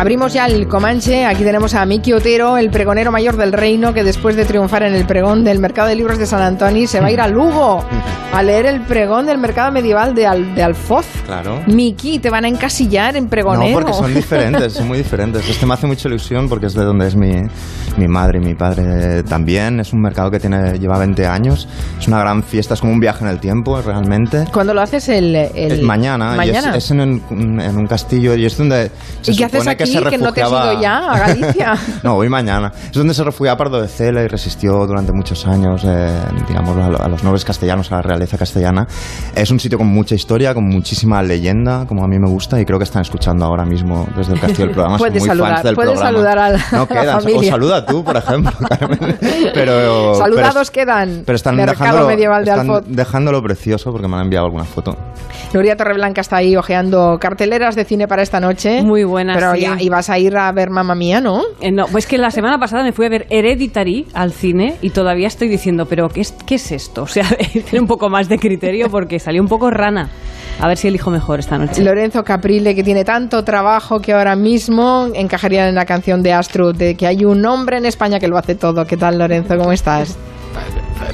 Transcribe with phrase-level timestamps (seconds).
[0.00, 1.26] Abrimos ya el Comanche.
[1.26, 4.94] Aquí tenemos a Miki Otero, el pregonero mayor del reino, que después de triunfar en
[4.94, 7.84] el pregón del Mercado de Libros de San Antonio se va a ir a Lugo
[8.32, 10.22] a leer el pregón del mercado medieval de,
[10.54, 11.04] de Alfoz.
[11.26, 11.60] Claro.
[11.66, 13.80] Miki, te van a encasillar en pregonero.
[13.80, 15.46] No, porque son diferentes, son muy diferentes.
[15.46, 17.34] Este me hace mucha ilusión porque es de donde es mi,
[17.98, 19.80] mi madre y mi padre también.
[19.80, 21.68] Es un mercado que tiene, lleva 20 años.
[21.98, 24.46] Es una gran fiesta, es como un viaje en el tiempo, realmente.
[24.50, 25.10] ¿Cuándo lo haces?
[25.10, 25.82] El, el...
[25.82, 26.36] mañana.
[26.36, 26.74] ¿Mañana?
[26.74, 28.90] es, en, en, un castillo y es donde
[29.20, 31.74] se ¿Y qué haces aquí que, no te has ido ya a Galicia?
[32.02, 32.72] no, voy mañana.
[32.84, 37.08] Es donde se refugiaba Pardo de Cela y resistió durante muchos años, eh, digamos, a,
[37.08, 38.86] los nobles castellanos, a la realeza castellana.
[39.34, 42.64] Es un sitio con mucha historia, con muchísima leyenda, como a mí me gusta, y
[42.64, 44.98] creo que están escuchando ahora mismo desde el castillo del programa.
[44.98, 49.18] Puedes saludar, del puedes saludar a la, no quedan, O saluda tú, por ejemplo, Carmen.
[49.54, 51.22] Pero, Saludados quedan.
[51.24, 54.96] Pero están, dejándolo, medieval de están dejándolo precioso porque me han enviado alguna foto.
[55.52, 58.82] Nuria Torreblanca está ahí hojeando carteleras de cine para esta noche.
[58.82, 59.36] Muy buenas.
[59.36, 61.42] Pero ya ibas a ir a ver Mamma Mía, ¿no?
[61.60, 64.90] Eh, no, pues que la semana pasada me fui a ver Hereditary al cine y
[64.90, 67.02] todavía estoy diciendo, pero ¿qué es, qué es esto?
[67.10, 70.10] O sea, tiene un poco más de criterio porque salió un poco rana.
[70.60, 71.82] A ver si elijo mejor esta noche.
[71.82, 76.72] Lorenzo Caprile, que tiene tanto trabajo que ahora mismo encajaría en la canción de Astro
[76.72, 78.84] de que hay un hombre en España que lo hace todo.
[78.84, 79.56] ¿Qué tal, Lorenzo?
[79.56, 80.18] ¿Cómo estás?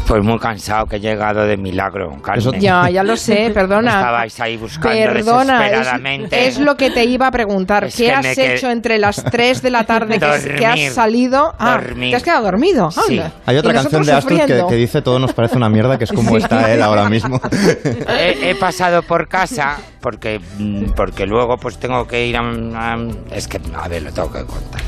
[0.06, 2.60] Pues muy cansado que he llegado de milagro, Carmen.
[2.60, 3.98] Ya, ya lo sé, perdona.
[3.98, 6.46] Estabais ahí buscando perdona, desesperadamente.
[6.46, 7.88] Es, lo que te iba a preguntar.
[7.94, 11.54] ¿Qué has hecho entre las 3 de la tarde que, has salido?
[11.58, 12.90] Ah, ¿te has quedado dormido?
[12.90, 13.20] Sí.
[13.46, 16.36] Hay otra canción de Astur que, dice todo nos parece una mierda, que es como
[16.36, 17.40] está él ahora mismo.
[18.08, 22.96] He, pasado por casa porque, mm, porque luego pues tengo que ir a, a...
[23.30, 24.80] Es que, a ver, lo tengo que contar.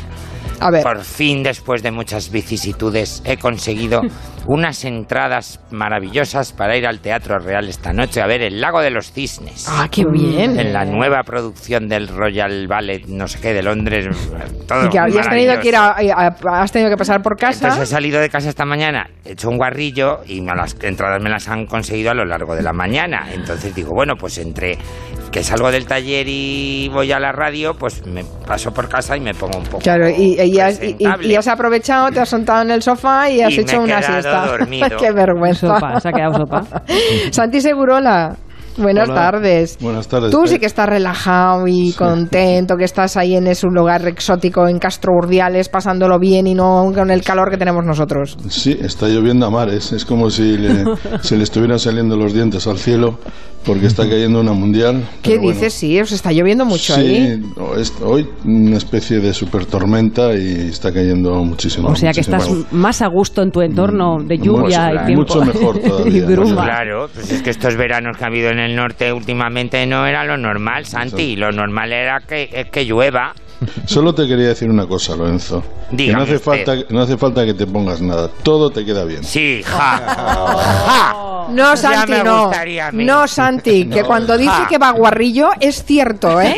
[0.83, 4.03] Por fin, después de muchas vicisitudes, he conseguido
[4.49, 8.91] unas entradas maravillosas para ir al Teatro Real esta noche a ver El Lago de
[8.91, 9.67] los Cisnes.
[9.69, 10.59] ¡Ah, qué bien!
[10.59, 14.09] En la nueva producción del Royal Ballet, no sé qué, de Londres.
[14.67, 17.67] Todo y que habías tenido que ir has tenido que pasar por casa.
[17.67, 21.28] Entonces he salido de casa esta mañana, he hecho un guarrillo y las entradas me
[21.28, 23.28] las han conseguido a lo largo de la mañana.
[23.31, 24.78] Entonces digo, bueno, pues entre
[25.31, 29.21] que salgo del taller y voy a la radio, pues me paso por casa y
[29.21, 29.78] me pongo un poco.
[29.81, 33.53] Claro, y, y, has, y, has, aprovechado, te has sentado en el sofá y has
[33.53, 34.38] hecho una siesta.
[34.47, 34.97] Dormido.
[34.99, 36.00] Qué vergüenza.
[36.00, 36.65] se ha quedado sopa.
[37.31, 38.37] Santi Segurola.
[38.78, 39.78] Buenas tardes.
[39.81, 40.31] Buenas tardes.
[40.31, 44.78] Tú sí que estás relajado y contento, que estás ahí en ese lugar exótico en
[44.78, 48.37] Castro Urdiales, pasándolo bien y no con el calor que tenemos nosotros.
[48.49, 49.93] Sí, está lloviendo a mares.
[49.93, 50.84] Es como si le,
[51.22, 53.19] se le estuvieran saliendo los dientes al cielo
[53.65, 55.06] porque está cayendo una mundial.
[55.22, 55.75] ¿Qué dices?
[55.75, 57.43] Sí, os está lloviendo mucho sí, ahí.
[58.03, 61.89] hoy una especie de super tormenta y está cayendo muchísimo.
[61.89, 65.34] O sea que estás más a gusto en tu entorno de lluvia y tiempo.
[65.34, 66.27] Mucho mejor todavía.
[66.27, 70.06] Pues claro, pues es que estos veranos que ha habido en el norte últimamente no
[70.06, 71.37] era lo normal, Santi.
[71.37, 73.34] Lo normal era que, que llueva.
[73.87, 75.63] Solo te quería decir una cosa, Lorenzo.
[75.97, 78.29] que no hace, falta, no hace falta que te pongas nada.
[78.43, 79.25] Todo te queda bien.
[79.25, 81.25] Sí, ja.
[81.51, 82.51] No, Santi, no.
[82.93, 86.57] No, Santi, que cuando dice que va guarrillo es cierto, ¿eh?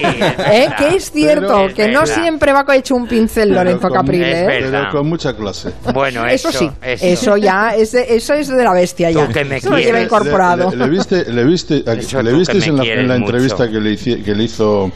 [0.51, 0.69] ¿Eh?
[0.77, 4.43] Que es cierto, que no siempre va hecho un pincel Lorenzo Caprile.
[4.43, 4.47] ¿eh?
[4.47, 5.73] Pero con mucha clase.
[5.93, 6.71] Bueno, eso, sí.
[6.83, 7.37] Eso.
[7.37, 9.29] ya, es eso es de la bestia ya.
[9.29, 10.71] Que me eso lo lleva incorporado.
[10.71, 14.45] Le, viste, le viste, le viste en la, en la entrevista que le, que le
[14.45, 14.91] hizo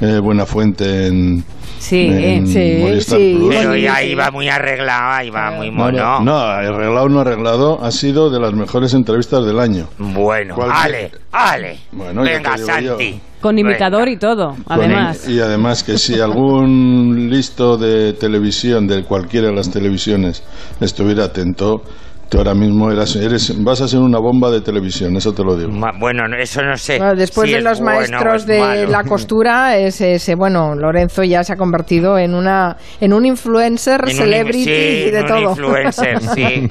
[0.00, 1.44] eh, Buenafuente en
[1.78, 3.46] Sí, sí, sí.
[3.48, 6.20] Pero ya iba muy arreglado, iba muy mono.
[6.20, 9.88] No, arreglado no arreglado, ha sido de las mejores entrevistas del año.
[9.98, 11.78] Bueno, ale, ale.
[11.92, 13.20] Venga, Santi.
[13.40, 15.28] Con imitador y todo, además.
[15.28, 20.42] y además que si algún listo de televisión, de cualquiera de las televisiones,
[20.80, 21.82] estuviera atento,
[22.28, 25.56] Tú ahora mismo eras, eres, vas a ser una bomba de televisión, eso te lo
[25.56, 25.70] digo.
[25.98, 27.00] bueno, eso no sé.
[27.16, 32.34] después de los maestros de la costura, ese, bueno, Lorenzo ya se ha convertido en
[32.34, 35.52] una en un influencer, celebrity y de todo.
[35.52, 36.70] influencer, sí.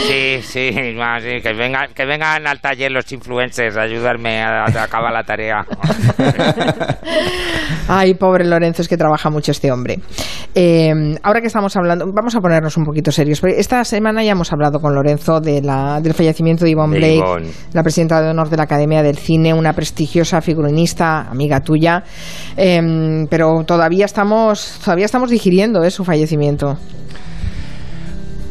[0.00, 5.22] sí, sí, que, vengan, que vengan al taller los influencers a ayudarme a, acabar la
[5.22, 5.64] tarea.
[7.88, 9.98] Ay, pobre Lorenzo, es que trabaja mucho este hombre.
[10.54, 10.92] Eh,
[11.22, 13.42] ahora que estamos hablando, vamos a ponernos un poquito serios.
[13.44, 17.82] Esta semana ya hemos hablado con Lorenzo de la, del fallecimiento de Yvonne Blake, la
[17.82, 22.02] presidenta de honor de la Academia del Cine, una prestigiosa figurinista, amiga tuya,
[22.56, 25.90] em, pero todavía estamos, todavía estamos digiriendo ¿eh?
[25.90, 26.76] su fallecimiento.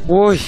[0.08, 0.40] Uy,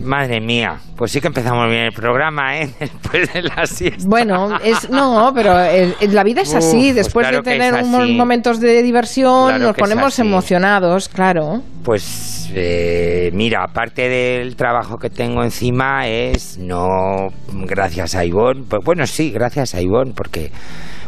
[0.00, 2.70] Madre mía, pues sí que empezamos bien el programa, ¿eh?
[2.80, 4.04] Después de la siesta.
[4.06, 6.92] Bueno, es, no, pero la vida es así.
[6.92, 11.62] Después de tener unos momentos de diversión, nos ponemos emocionados, claro.
[11.82, 18.64] Pues eh, mira, aparte del trabajo que tengo encima es no gracias a Ivonne.
[18.68, 20.50] Pues, bueno, sí, gracias a Ivonne, porque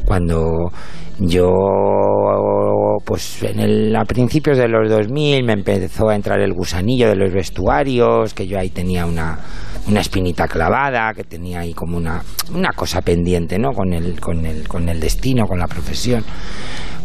[0.05, 0.71] cuando
[1.19, 1.53] yo
[3.05, 7.17] pues en el, a principios de los 2000 me empezó a entrar el gusanillo de
[7.17, 9.39] los vestuarios, que yo ahí tenía una,
[9.87, 12.23] una espinita clavada, que tenía ahí como una,
[12.55, 13.73] una cosa pendiente, ¿no?
[13.73, 16.25] Con el, con, el, con el destino, con la profesión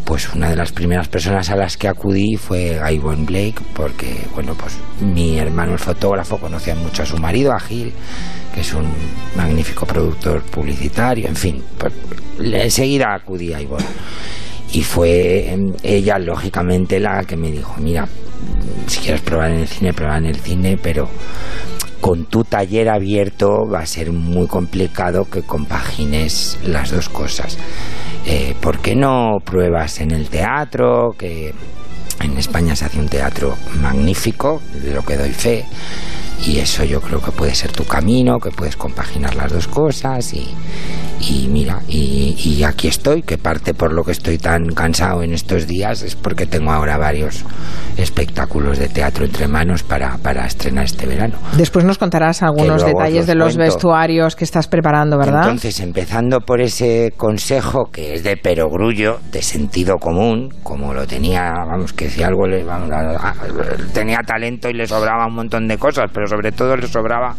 [0.06, 4.54] pues una de las primeras personas a las que acudí fue Ivonne Blake, porque, bueno,
[4.54, 7.92] pues mi hermano el fotógrafo conocía mucho a su marido, a Gil,
[8.54, 8.86] que es un
[9.36, 11.92] magnífico productor publicitario, en fin, pues
[12.40, 13.86] enseguida acudí a Ivonne.
[14.74, 18.08] Y fue em, ella, lógicamente, la que me dijo, mira,
[18.88, 21.08] si quieres probar en el cine, prueba en el cine, pero
[22.02, 27.58] con tu taller abierto va a ser muy complicado que compagines las dos cosas.
[28.26, 31.16] Eh, ¿Por qué no pruebas en el teatro?
[31.18, 31.54] Que
[32.22, 35.66] en España se hace un teatro magnífico, de lo que doy fe
[36.44, 40.34] y eso yo creo que puede ser tu camino, que puedes compaginar las dos cosas
[40.34, 40.48] y,
[41.28, 45.68] y mira, y, aquí estoy, que parte por lo que estoy tan cansado en estos
[45.68, 47.44] días es porque tengo ahora varios
[47.98, 51.38] espectáculos de teatro entre manos para, para estrenar este verano.
[51.58, 55.44] Después nos contarás algunos detalles de los vestuarios que estás preparando, ¿verdad?
[55.44, 61.52] Entonces, empezando por ese consejo que es de perogrullo, de sentido común, como lo tenía,
[61.68, 62.66] vamos, que si algo le,
[63.94, 67.36] tenía talento y le sobraba un montón de cosas, pero sobre todo le sobraba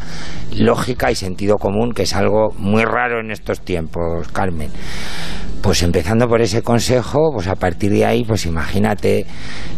[0.56, 3.75] lógica y sentido común, que es algo muy raro en estos tiempos,
[4.32, 4.70] Carmen.
[5.62, 9.26] Pues empezando por ese consejo, pues a partir de ahí, pues imagínate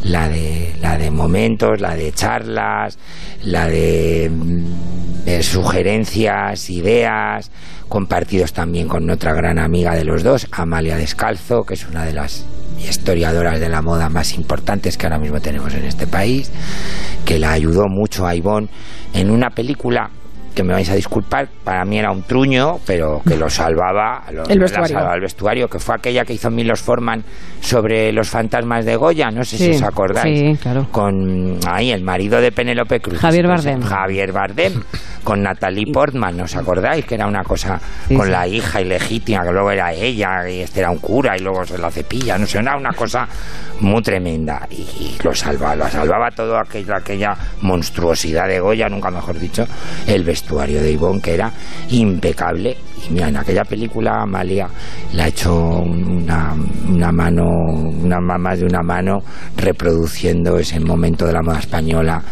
[0.05, 2.99] la de, la de momentos, la de charlas,
[3.45, 7.51] la de, mm, sugerencias, ideas,
[7.89, 12.13] compartidos también con otra gran amiga de los dos, Amalia Descalzo, que es una de
[12.13, 12.45] las
[12.87, 16.51] historiadoras de la moda más importantes que ahora mismo tenemos en este país,
[17.25, 18.69] que la ayudó mucho a Ivonne
[19.15, 20.11] en una película
[20.59, 24.59] que me vais a disculpar, para mí era un truño, pero que lo salvaba, el,
[24.59, 24.99] vestuario.
[25.15, 27.23] el vestuario, que fue aquella que hizo Milos Forman
[27.61, 30.59] sobre los fantasmas de Goya, no sé si os acordáis,
[30.91, 33.83] con ahí el marido de Penélope Cruz, Javier Bardem.
[33.83, 34.83] Javier Bardem,
[35.23, 37.05] con Natalie Portman, ¿os acordáis?
[37.05, 37.79] Que era una cosa
[38.17, 41.65] con la hija ilegítima, que luego era ella, y este era un cura, y luego
[41.65, 43.29] se la cepilla, no sé, era una cosa
[43.79, 49.39] muy tremenda, y, lo salvaba, lo salvaba todo aquella, aquella monstruosidad de Goya, nunca mejor
[49.39, 49.65] dicho,
[50.09, 50.48] el vestuario
[50.83, 51.53] de Ivonne que era
[51.91, 52.77] impecable.
[53.07, 54.69] Y mira, en aquella película Amalia
[55.13, 56.55] le ha hecho una,
[56.89, 59.19] una mano, una más de una mano
[59.57, 62.23] reproduciendo ese momento de la moda española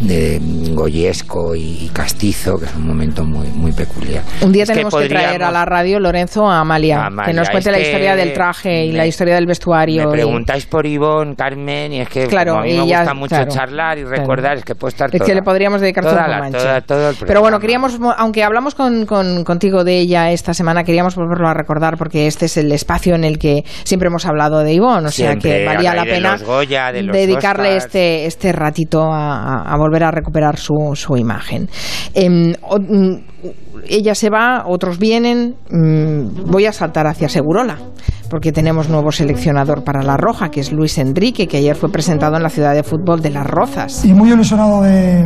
[0.00, 0.40] de
[0.70, 4.22] Goyesco y Castizo, que es un momento muy, muy peculiar.
[4.42, 7.80] Un día tenemos que, traer a la radio Lorenzo a Amalia, que nos cuente la
[7.80, 10.06] historia del traje y la historia del vestuario.
[10.06, 13.98] Me preguntáis por Ivonne, Carmen, y es que claro, a mí me gusta mucho charlar
[13.98, 17.16] y recordar, es que puede estar Es que le podríamos dedicar todo, la, todo el
[17.26, 21.96] Pero bueno, queríamos, aunque hablamos con, contigo de ella esta semana, queríamos volverlo a recordar
[21.96, 25.36] porque este es el espacio en el que siempre hemos hablado de Ivonne, o sea
[25.36, 26.36] que valía la pena
[27.12, 31.68] dedicarle este, este ratito a, volver a recuperar su, su imagen.
[32.14, 33.14] Em, mm,
[33.88, 35.54] ella se va, otros vienen.
[35.70, 37.78] Mm, voy a saltar hacia Segurola,
[38.28, 42.36] porque tenemos nuevo seleccionador para La Roja, que es Luis Enrique, que ayer fue presentado
[42.36, 44.04] en la ciudad de fútbol de Las Rozas.
[44.04, 45.24] Y muy ilusionado de,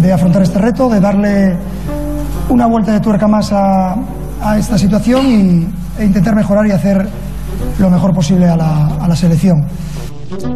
[0.00, 1.56] de afrontar este reto, de darle
[2.48, 3.96] una vuelta de tuerca más a,
[4.58, 7.08] esta situación y, e intentar mejorar y hacer
[7.78, 9.66] lo mejor posible a la selección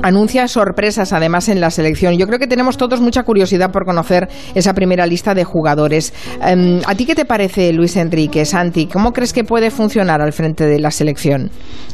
[0.02, 2.16] anuncia sorpresas además en la selección.
[2.18, 6.12] Yo creo que tenemos todos mucha curiosidad por conocer esa primera lista de jugadores.
[6.42, 8.86] Em, ¿A ti qué te parece, Luis Enrique, Santi?
[8.86, 11.50] ¿Cómo crees que puede funcionar al frente de la selección?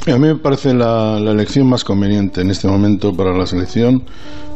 [0.07, 4.05] A mí me parece la, elección más conveniente en este momento para la selección.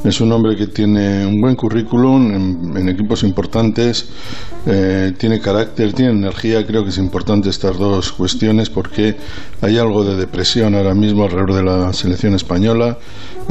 [0.04, 4.08] Es un hombre que tiene un buen currículum en, equipos importantes,
[4.66, 6.64] eh, tiene carácter, tiene energía.
[6.66, 9.16] Creo que es importante estas dos cuestiones porque
[9.60, 12.96] hay algo de depresión ahora mismo alrededor de la selección española.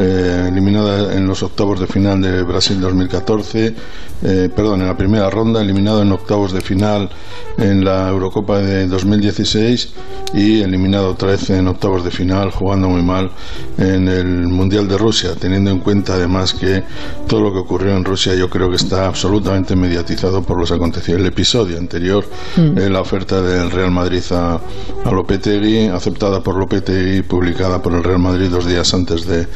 [0.02, 3.76] Eh, eliminada en los octavos de final de Brasil 2014,
[4.22, 7.10] eh, perdón, en la primera ronda, eliminado en octavos de final
[7.58, 9.90] en la Eurocopa de 2016
[10.34, 13.32] y eliminado otra vez en octavos de final, jugando muy mal
[13.78, 16.82] en el Mundial de Rusia, teniendo en cuenta además que
[17.28, 21.00] todo lo que ocurrió en Rusia yo creo que está absolutamente mediatizado por los acontecimientos.
[21.10, 22.24] El episodio anterior,
[22.56, 22.78] mm.
[22.78, 24.62] eh, la oferta del Real Madrid a,
[25.04, 29.48] a Lopetegui, aceptada por Lopetegui, publicada por el Real Madrid dos días antes de,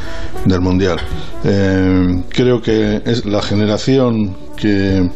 [0.45, 0.97] del Mundial.
[1.43, 5.09] Eh, creo que es la generación que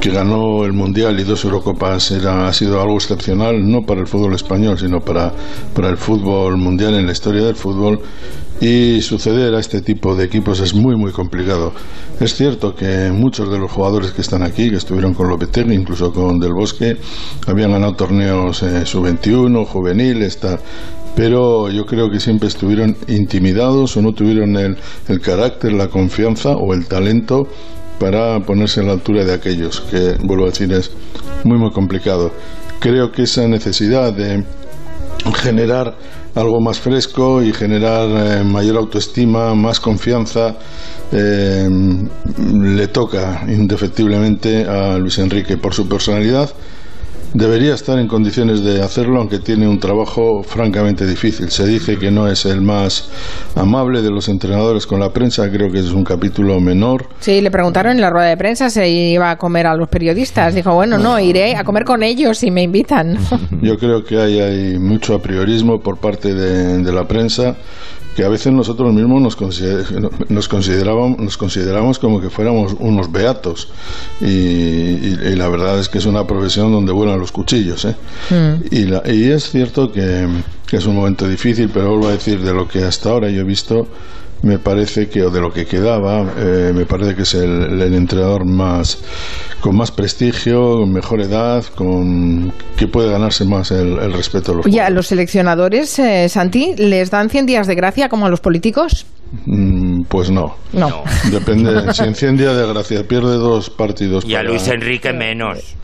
[0.00, 4.06] que ganó el Mundial y dos Eurocopas era, ha sido algo excepcional, no para el
[4.06, 5.32] fútbol español, sino para,
[5.74, 8.00] para el fútbol mundial en la historia del fútbol.
[8.58, 11.72] Y suceder a este tipo de equipos es muy, muy complicado.
[12.20, 16.10] Es cierto que muchos de los jugadores que están aquí, que estuvieron con Lopetegui, incluso
[16.10, 16.96] con Del Bosque,
[17.46, 20.22] habían ganado torneos eh, sub-21, juvenil,
[21.16, 24.76] pero yo creo que siempre estuvieron intimidados o no tuvieron el,
[25.08, 27.48] el carácter, la confianza o el talento
[27.98, 30.92] para ponerse a la altura de aquellos, que vuelvo a decir es
[31.42, 32.30] muy muy complicado.
[32.78, 34.44] Creo que esa necesidad de
[35.34, 35.96] generar
[36.34, 40.56] algo más fresco y generar eh, mayor autoestima, más confianza,
[41.10, 41.66] eh,
[42.52, 46.50] le toca indefectiblemente a Luis Enrique por su personalidad
[47.36, 51.50] debería estar en condiciones de hacerlo, aunque tiene un trabajo francamente difícil.
[51.50, 53.10] Se dice que no es el más
[53.54, 57.08] amable de los entrenadores con la prensa, creo que es un capítulo menor.
[57.20, 60.54] Sí, le preguntaron en la rueda de prensa si iba a comer a los periodistas.
[60.54, 63.18] Dijo, bueno, no, iré a comer con ellos si me invitan.
[63.62, 67.56] Yo creo que hay, hay mucho apriorismo por parte de, de la prensa
[68.16, 69.60] que a veces nosotros mismos nos,
[70.30, 73.68] nos, considerábamos, nos consideramos como que fuéramos unos beatos
[74.22, 77.94] y, la verdad es que es una profesión donde vuelan los cuchillos ¿eh?
[78.30, 78.74] mm.
[78.74, 80.26] y, y, es cierto que,
[80.66, 83.42] que, es un momento difícil pero vuelvo a decir de lo que hasta ahora yo
[83.42, 83.86] he visto
[84.46, 88.44] me parece que, o de lo que quedaba, eh, me parece que es el, entrenador
[88.44, 88.98] más
[89.60, 94.66] con más prestigio, con mejor edad, con que puede ganarse más el, respeto de los
[94.68, 98.40] ¿Y a los seleccionadores, eh, Santi, les dan 100 días de gracia como a los
[98.40, 99.06] políticos?
[99.46, 100.56] Mm, pues no.
[100.72, 101.02] No.
[101.30, 101.92] Depende.
[101.92, 104.24] si en 100 días de gracia pierde dos partidos.
[104.24, 105.74] Y a Luis Enrique menos.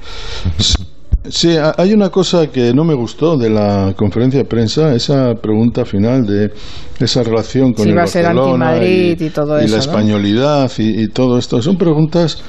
[1.28, 5.84] Sí, hay una cosa que no me gustó de la conferencia de prensa, esa pregunta
[5.84, 6.50] final de
[6.98, 11.62] esa relación con el Barcelona y, la españolidad y, todo esto.
[11.62, 12.42] Son preguntas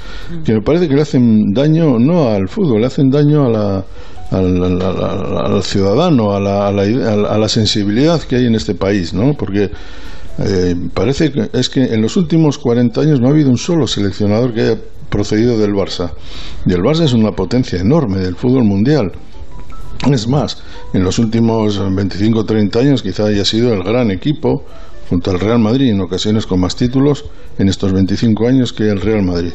[0.44, 3.86] que me parece que le hacen daño no al fútbol, le hacen daño a la,
[4.32, 9.34] al, ciudadano, a la, a la, sensibilidad que hay en este país, ¿no?
[9.38, 9.70] Porque
[10.40, 13.86] eh, parece que es que en los últimos 40 años no ha habido un solo
[13.86, 14.78] seleccionador que haya
[15.14, 16.12] procedido del Barça.
[16.66, 19.12] Y el Barça es una potencia enorme del fútbol mundial.
[20.12, 20.58] Es más,
[20.94, 24.66] en los últimos 25 o 30 años quizá haya sido el gran equipo
[25.10, 27.26] junto al Real Madrid, en ocasiones con más títulos
[27.60, 29.54] en estos 25 años que el Real Madrid.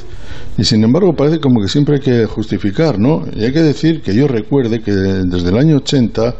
[0.56, 3.24] Y sin embargo parece como que siempre hay que justificar, ¿no?
[3.34, 6.34] Y hay que decir que yo recuerde que desde el año 80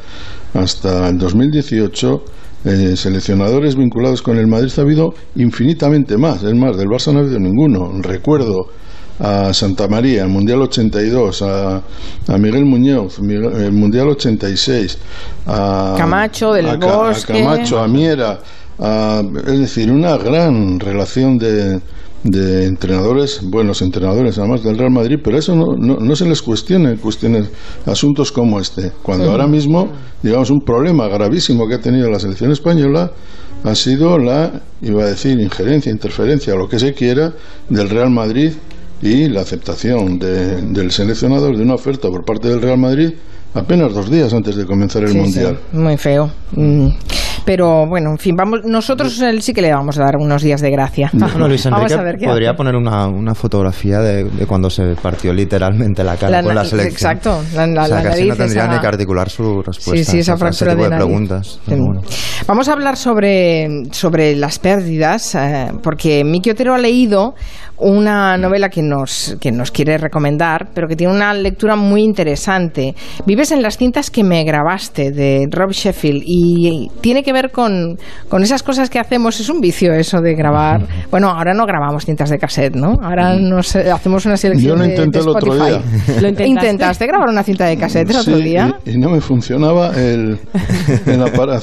[0.54, 2.24] hasta el 2018
[2.64, 6.44] eh, seleccionadores vinculados con el Madrid ha habido infinitamente más.
[6.44, 7.90] Es más, del Barça no ha habido ninguno.
[8.00, 8.68] Recuerdo
[9.18, 11.76] a Santa María, el Mundial 82, a,
[12.28, 14.98] a Miguel Muñoz, el Mundial 86,
[15.46, 18.38] a Camacho del a, Camacho, a Miera,
[18.78, 21.80] es decir, una gran relación de,
[22.22, 26.90] de entrenadores, buenos entrenadores además del Real Madrid, pero eso no, no, se les cuestiona
[26.90, 27.48] en cuestiones,
[27.86, 29.88] asuntos como este, cuando ahora mismo,
[30.22, 33.10] digamos, un problema gravísimo que ha tenido la selección española
[33.64, 37.32] ha sido la, iba a decir, injerencia, interferencia, lo que se quiera,
[37.68, 38.52] del Real Madrid
[39.02, 43.12] y la aceptación del seleccionador de una oferta por parte del Real Madrid
[43.54, 45.58] apenas dos días antes de comenzar el Mundial.
[45.72, 46.30] muy feo.
[46.52, 46.88] Mm.
[47.48, 50.70] Pero bueno, en fin, vamos, nosotros sí que le vamos a dar unos días de
[50.70, 51.10] gracia.
[51.14, 56.42] Bueno, Luis Enrique podría poner una, una fotografía de, cuando se partió literalmente la cara
[56.42, 57.12] con la selección.
[57.12, 60.04] Exacto, la, la, o sea, así no tendría ni que articular su respuesta.
[60.04, 61.58] Sí, sí, esa fractura de, preguntas.
[62.46, 67.34] Vamos a hablar sobre, sobre las pérdidas, eh, porque Miki Otero ha leído
[67.80, 72.94] una novela que nos, que nos quiere recomendar, pero que tiene una lectura muy interesante.
[73.26, 77.98] Vives en las cintas que me grabaste de Rob Sheffield y tiene que ver con,
[78.28, 79.38] con esas cosas que hacemos.
[79.40, 80.86] Es un vicio eso de grabar.
[81.10, 82.96] Bueno, ahora no grabamos cintas de cassette, ¿no?
[83.02, 85.80] Ahora nos hacemos una selección Yo lo intenté el otro día.
[86.20, 87.06] ¿Lo intentaste?
[87.06, 88.78] grabar una cinta de cassette el otro día?
[88.84, 90.38] Y, no me funcionaba el,
[91.06, 91.58] el aparato.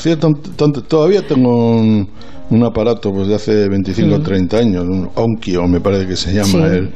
[0.87, 2.07] Todavía tengo un
[2.49, 6.33] un aparato pues de hace 25 o 30 años, un Onkyo me parece que se
[6.33, 6.67] llama.
[6.67, 6.91] El,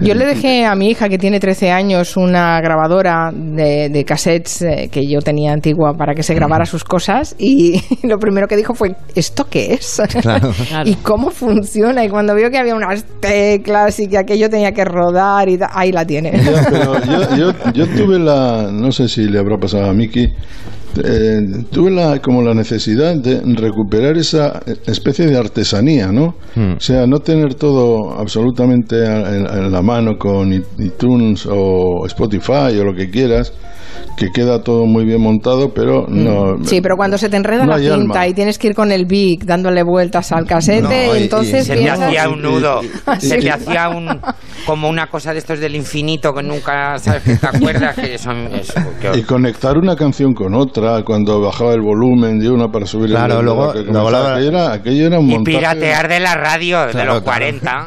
[0.00, 4.62] yo le dejé a mi hija que tiene 13 años una grabadora de, de cassettes
[4.62, 8.56] eh, que yo tenía antigua para que se grabara sus cosas y lo primero que
[8.56, 10.00] dijo fue, ¿esto qué es?
[10.84, 12.04] ¿Y cómo funciona?
[12.04, 15.90] Y cuando vio que había unas teclas y que aquello tenía que rodar y ahí
[15.90, 16.32] la tiene.
[17.06, 20.28] yo, yo, yo tuve la, no sé si le habrá pasado a Miki,
[21.02, 26.36] eh, tuve la, como la necesidad de recuperar esa especie de artesanía, ¿no?
[26.54, 26.74] Hmm.
[26.76, 32.94] O sea, no tener todo absolutamente en, la mano con iTunes o Spotify o lo
[32.94, 33.52] que quieras,
[34.16, 36.24] que queda todo muy bien montado, pero hmm.
[36.24, 36.64] no.
[36.64, 39.44] Sí, pero cuando se te enreda la cinta y tienes que ir con el Big
[39.44, 41.66] dándole vueltas al casete, entonces.
[41.66, 42.80] se te hacía un nudo,
[43.18, 44.20] se te hacía un.
[44.66, 48.48] como una cosa de estos del infinito que nunca sabes que te acuerdas que son
[49.14, 53.40] y conectar una canción con otra cuando bajaba el volumen de una para subir claro,
[53.40, 54.34] el luego, luego la...
[54.34, 57.86] aquello, era, aquello era un y piratear de la radio de los 40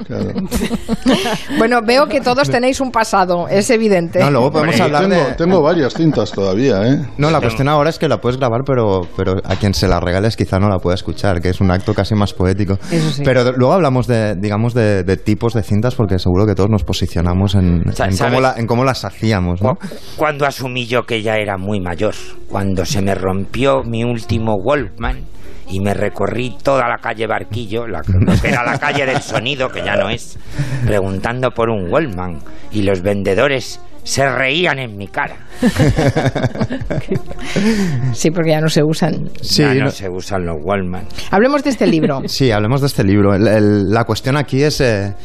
[1.57, 5.33] bueno veo que todos tenéis un pasado es evidente no, luego podemos hablar tengo, de...
[5.35, 7.05] tengo varias cintas todavía ¿eh?
[7.17, 9.99] no la cuestión ahora es que la puedes grabar pero, pero a quien se la
[9.99, 12.77] regales quizá no la pueda escuchar que es un acto casi más poético
[13.23, 16.83] pero luego hablamos de digamos de, de tipos de cintas porque seguro que todos nos
[16.83, 19.61] posicionamos en, en, cómo, las hacíamos.
[19.61, 19.77] ¿no?
[20.17, 22.13] Cuando asumí yo que ya era muy mayor,
[22.49, 25.23] cuando se me rompió mi último Walkman
[25.69, 29.83] y me recorrí toda la calle Barquillo, la, que era la calle del sonido, que
[29.83, 30.37] ya no es,
[30.85, 32.39] preguntando por un Walkman
[32.71, 35.35] y los vendedores se reían en mi cara.
[38.13, 39.29] sí, porque ya no se usan.
[39.41, 41.07] ya no, se usan los Walkman.
[41.31, 42.21] Hablemos de este libro.
[42.27, 43.35] Sí, hablemos de este libro.
[43.37, 45.15] la cuestión aquí es eh,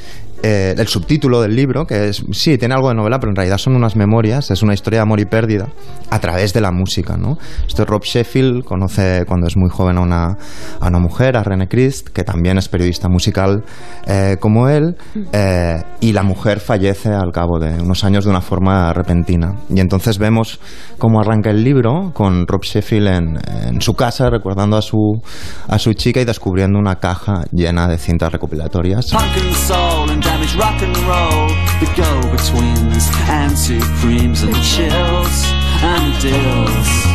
[0.43, 3.59] eh, el subtítulo del libro, que es, sí, tiene algo de novela, pero en realidad
[3.59, 5.69] son unas memorias, es una historia de amor y pérdida
[6.11, 7.39] a través de la música, ¿no?
[7.67, 10.37] Esto es Rob Sheffield, conoce cuando es muy joven a una,
[10.81, 13.65] a una mujer, a René Christ, que también es periodista musical
[14.07, 14.97] eh, como él,
[15.33, 19.57] eh, y la mujer fallece al cabo de unos años de una forma repentina.
[19.69, 20.61] Y entonces vemos
[20.99, 25.21] cómo arranca el libro con Rob Sheffield en, en su casa, recordando a su,
[25.69, 29.13] a su chica y descubriendo una caja llena de cintas recopilatorias.
[30.19, 31.49] Damage rock and roll,
[31.79, 35.45] the go-betweens and supremes and chills
[35.83, 37.10] and deals.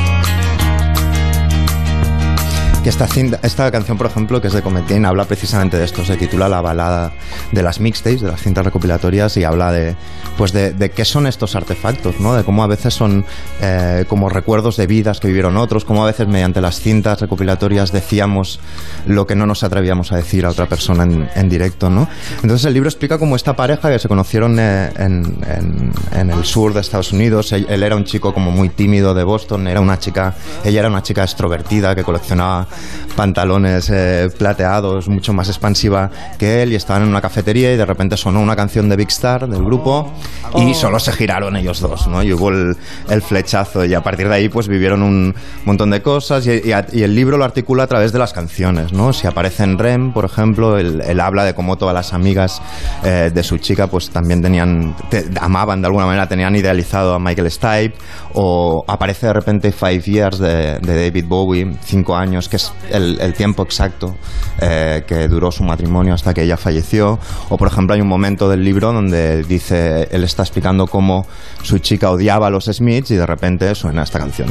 [2.89, 3.07] Esta,
[3.41, 6.05] esta canción, por ejemplo, que es de Comet habla precisamente de esto.
[6.05, 7.13] Se titula La balada
[7.51, 9.95] de las mixtapes, de las cintas recopilatorias, y habla de,
[10.37, 12.35] pues de, qué son estos artefactos, ¿no?
[12.35, 13.25] De cómo a veces son
[13.61, 17.91] eh, como recuerdos de vidas que vivieron otros, cómo a veces mediante las cintas recopilatorias
[17.91, 18.59] decíamos
[19.07, 22.07] lo que no nos atrevíamos a decir a otra persona en, directo, ¿no?
[22.41, 26.81] Entonces el libro explica cómo esta pareja que se conocieron eh, en, el sur de
[26.81, 30.79] Estados Unidos, él era un chico como muy tímido de Boston, era una chica, ella
[30.79, 32.67] era una chica extrovertida que coleccionaba
[33.15, 37.85] pantalones eh, plateados, mucho más expansiva que él, y estaban en una cafetería y de
[37.85, 40.11] repente sonó una canción de Big Star del grupo
[40.55, 40.73] y oh.
[40.73, 42.23] solo se giraron ellos dos, ¿no?
[42.23, 42.75] Y hubo el,
[43.21, 47.37] flechazo y a partir de ahí pues vivieron un montón de cosas y, el libro
[47.37, 49.13] lo articula a través de las canciones, ¿no?
[49.13, 52.61] Si aparece en Rem, por ejemplo, él, habla de cómo todas las amigas
[53.03, 54.95] eh, de su chica pues también tenían,
[55.39, 57.93] amaban de alguna manera, tenían idealizado a Michael Stipe
[58.33, 63.33] o aparece de repente Five Years de, de David Bowie, cinco años, que es el,
[63.33, 64.15] tiempo exacto
[64.59, 67.19] eh, que duró su matrimonio hasta que ella falleció.
[67.49, 71.25] O, por ejemplo, hay un momento del libro donde dice, él está explicando cómo
[71.61, 74.49] su chica odiaba a los Smiths y de repente suena esta canción.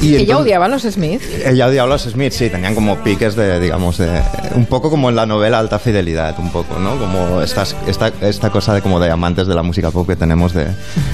[0.00, 1.22] Y ella odiaba a los Smith.
[1.44, 4.22] Ella odiaba a los Smith, sí, tenían como piques de, digamos, de
[4.54, 6.96] un poco como en la novela Alta Fidelidad, un poco, ¿no?
[6.96, 7.64] Como esta,
[8.20, 10.66] esta cosa de como de amantes de la música pop que tenemos de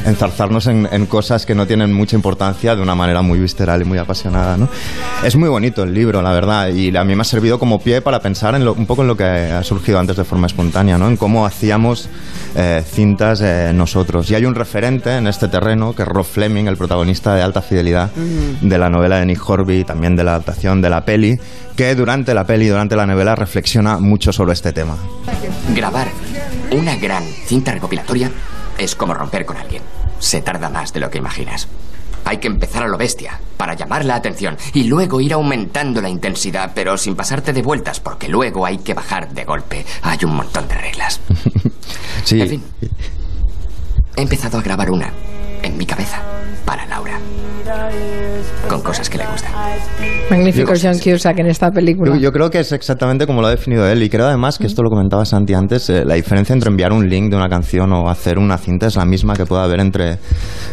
[0.07, 3.99] enzarzarnos en, cosas que no tienen mucha importancia de una manera muy visceral y muy
[3.99, 4.69] apasionada, ¿no?
[5.25, 8.01] Es muy bonito el libro, la verdad, y a mí me ha servido como pie
[8.01, 11.09] para pensar en un poco en lo que ha surgido antes de forma espontánea, ¿no?
[11.09, 12.09] En cómo hacíamos
[12.55, 14.31] eh, cintas eh, nosotros.
[14.31, 17.63] Y hay un referente en este terreno que es Rob Fleming, el protagonista de Alta
[17.63, 21.39] Fidelidad, de la novela de Nick Horby, también de la adaptación de la peli,
[21.77, 24.97] que durante la peli, durante la novela, reflexiona mucho sobre este tema.
[25.75, 26.09] Grabar
[26.71, 28.31] una gran cinta recopilatoria
[28.79, 29.83] es como romper con alguien.
[30.19, 31.69] Se tarda más de lo que imaginas.
[32.25, 36.09] Hay que empezar a lo bestia, para llamar la atención, y luego ir aumentando la
[36.09, 39.85] intensidad, pero sin pasarte de vueltas, porque luego hay que bajar de golpe.
[40.03, 41.21] Hay un montón de reglas.
[42.25, 42.41] sí.
[42.41, 42.63] En fin,
[44.17, 45.13] he empezado a grabar una,
[45.63, 46.23] en mi cabeza,
[46.65, 47.19] para Laura
[48.69, 49.53] con cosas que le gustan.
[50.31, 52.17] Magnífico John Cusack en esta película.
[52.17, 54.83] Yo, creo que es exactamente como lo ha definido él y creo además que esto
[54.83, 58.09] lo comentaba Santi antes, eh, la diferencia entre enviar un link de una canción o
[58.09, 60.19] hacer una cinta es la misma que puede haber entre,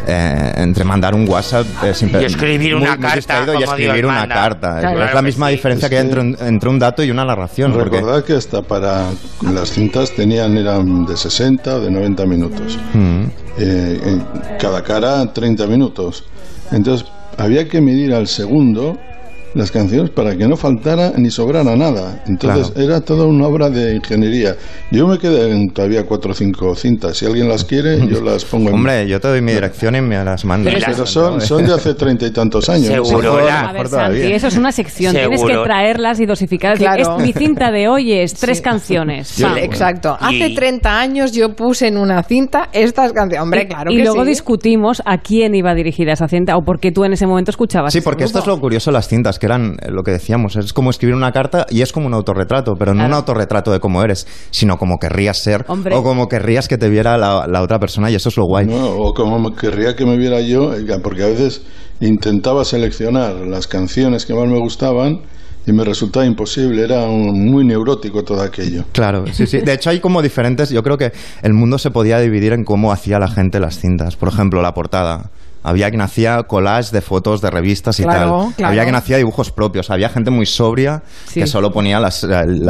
[0.07, 5.07] eh, entre mandar un WhatsApp eh, y escribir una carta y escribir una carta.
[5.07, 7.73] es la misma diferencia que hay entre, un dato y una narración.
[7.73, 9.05] Recordad que hasta para
[9.41, 12.79] las cintas tenían eran de 60 o de 90 minutos.
[12.93, 13.48] Mm.
[14.59, 16.23] Cada cara 30 minutos.
[16.71, 18.97] Entonces había que medir al segundo
[19.53, 22.23] las canciones para que no faltara ni sobrara nada.
[22.27, 24.55] Entonces era toda una obra de ingeniería.
[24.91, 27.17] Yo me quedé en todavía cuatro o cinco cintas.
[27.17, 30.01] Si alguien las quiere, yo las pongo en Hombre, yo te doy mi dirección y
[30.01, 30.69] me las mando.
[30.71, 32.87] Pero, son, son, de hace treinta y tantos años.
[32.87, 33.37] Seguro.
[33.49, 35.13] A ver, Santi, eso es una sección.
[35.13, 36.77] Tienes que traerlas y dosificar.
[36.77, 37.17] Claro.
[37.17, 39.39] Es, mi cinta de hoy es tres canciones.
[39.39, 40.17] exacto.
[40.19, 43.43] Hace 30 años yo puse en una cinta estas canciones.
[43.43, 43.91] Hombre, claro.
[43.91, 47.25] Y luego discutimos a quién iba dirigida esa cinta o por qué tú en ese
[47.25, 47.93] momento escuchabas.
[47.93, 50.55] Sí, porque esto es lo curioso de las cintas, que eran eh, lo que decíamos,
[50.55, 53.79] es como escribir una carta y es como un autorretrato, pero no un autorretrato de
[53.79, 58.11] cómo eres, sino como querrías ser o como querrías que te viera la, otra persona
[58.11, 58.67] y eso es lo guay.
[58.71, 60.73] o como querría que me viera yo,
[61.03, 61.63] porque a veces
[61.99, 65.21] intentaba seleccionar las canciones que más me gustaban
[65.65, 68.85] y me resultaba imposible, era muy neurótico todo aquello.
[68.91, 69.59] Claro, sí, sí.
[69.59, 71.11] De hecho hay como diferentes, yo creo que
[71.43, 74.15] el mundo se podía dividir en cómo hacía la gente las cintas.
[74.15, 75.29] Por ejemplo, la portada.
[75.63, 78.53] Había quien hacía collage de fotos de revistas y tal.
[78.63, 79.89] Había quien hacía dibujos propios.
[79.89, 82.09] Había gente muy sobria que solo ponía la,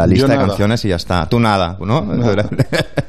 [0.08, 1.28] lista de canciones y ya está.
[1.28, 2.08] Tú nada, ¿no?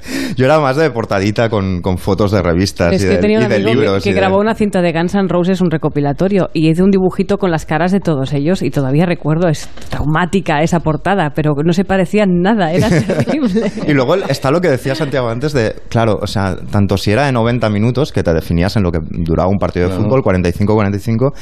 [0.37, 4.03] Yo era más de portadita con, fotos de revistas y, de, libros.
[4.03, 7.51] Que, grabó una cinta de Guns N' Roses, un recopilatorio, y hice un dibujito con
[7.51, 11.85] las caras de todos ellos y todavía recuerdo, es traumática esa portada, pero no se
[11.85, 13.71] parecía nada, era terrible.
[13.87, 17.27] y luego está lo que decía Santiago antes de, claro, o sea, tanto si era
[17.27, 21.33] de 90 minutos, que te definías en lo que duraba un partido de fútbol, 45-45,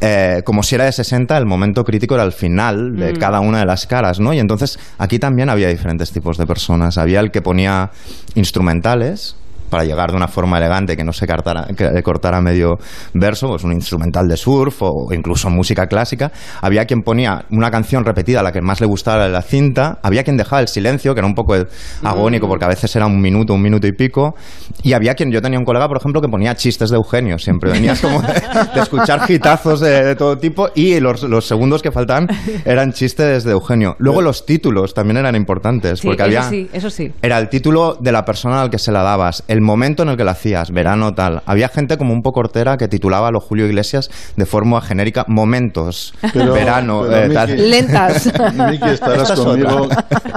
[0.00, 3.16] eh, como si era de 60, el momento crítico era el final de mm.
[3.18, 4.32] cada una de las caras, ¿no?
[4.32, 6.96] Y entonces aquí también había diferentes tipos de personas.
[6.96, 7.90] Había el que ponía
[8.34, 9.36] instrumentales,
[9.74, 12.78] para llegar de una forma elegante que no se cortara, que cortara medio
[13.12, 16.30] verso, pues un instrumental de surf o incluso música clásica.
[16.62, 19.98] Había quien ponía una canción repetida, la que más le gustara de la cinta.
[20.04, 21.56] Había quien dejaba el silencio, que era un poco
[22.04, 24.36] agónico porque a veces era un minuto, un minuto y pico.
[24.84, 27.36] Y había quien, yo tenía un colega, por ejemplo, que ponía chistes de Eugenio.
[27.40, 28.32] Siempre venías como de,
[28.76, 32.28] escuchar gitazos de, todo tipo y los, los, segundos que faltaban
[32.64, 33.96] eran chistes de Eugenio.
[33.98, 36.44] Luego los títulos también eran importantes porque había...
[36.44, 37.12] Sí, eso sí.
[37.22, 40.16] Era el título de la persona al que se la dabas, el momento en el
[40.16, 41.42] que lo hacías, verano tal.
[41.46, 45.24] Había gente como un poco hortera que titulaba a los Julio Iglesias de forma genérica
[45.28, 48.32] momentos, verano, eh, Lentas.
[48.70, 49.88] Miki, estarás conmigo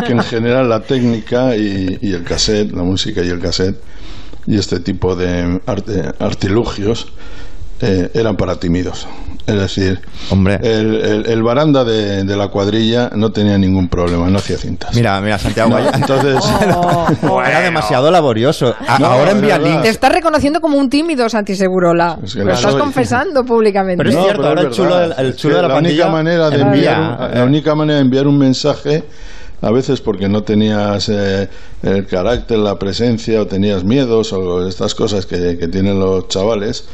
[0.06, 3.80] que en general la técnica y, el cassette, la música y el cassette
[4.46, 5.62] y este tipo de
[6.20, 7.08] artilugios
[7.82, 9.08] eh, eran para tímidos.
[9.46, 10.60] Es decir, Hombre.
[10.62, 14.94] El, baranda de, la cuadrilla no tenía ningún problema, no hacía cintas.
[14.94, 16.44] Mira, mira, Santiago, entonces
[17.24, 18.76] oh, era demasiado laborioso.
[18.88, 19.84] ahora envía links.
[19.84, 22.20] Te estás reconociendo como un tímido, Santi Segurola.
[22.36, 24.04] lo estás confesando públicamente.
[24.04, 27.32] Pero es cierto, ahora el chulo, el chulo de la, la única manera de enviar,
[27.34, 29.06] La única manera de enviar un mensaje
[29.62, 31.50] a veces porque no tenías eh,
[31.84, 36.86] el carácter, la presencia o tenías miedos o estas cosas que, que tienen los chavales,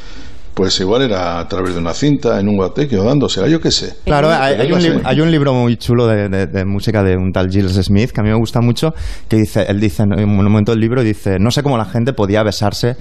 [0.53, 3.71] pues igual era a través de una cinta, en un guateque o dándose, yo qué
[3.71, 3.95] sé.
[4.05, 8.23] Claro, hay, un libro muy chulo de, música de un tal Giles Smith que a
[8.23, 8.93] mí me gusta mucho,
[9.27, 12.13] que dice, él dice en un momento del libro, dice, no sé cómo la gente
[12.13, 12.95] podía besarse